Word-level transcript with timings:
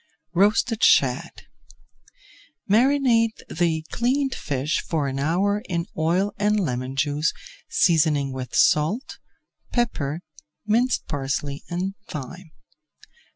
ROASTED 0.33 0.83
SHAD 0.83 1.43
Marinate 2.67 3.43
the 3.49 3.83
cleaned 3.91 4.33
fish 4.33 4.81
for 4.81 5.07
an 5.07 5.19
hour 5.19 5.61
in 5.69 5.85
oil 5.95 6.31
and 6.39 6.59
lemon 6.59 6.95
juice, 6.95 7.31
seasoning 7.69 8.33
with 8.33 8.55
salt, 8.55 9.19
pepper, 9.71 10.21
minced 10.65 11.05
parsley, 11.05 11.61
and 11.69 11.93
thyme. 12.07 12.49